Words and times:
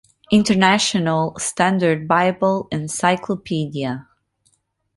"International 0.31 1.37
Standard 1.37 2.07
Bible 2.07 2.67
Encyclopedia". 2.71 4.07